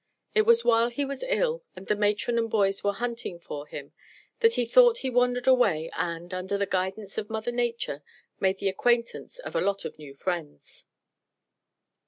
[0.33, 3.93] It was while he was ill, and the matron and boys were hunting for him,
[4.39, 8.01] that he thought he wandered away and, under the guidance of Mother Nature,
[8.39, 10.85] made the acquaintance of a lot of new friends.